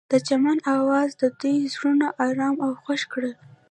[0.11, 3.33] د چمن اواز د دوی زړونه ارامه او خوښ کړل.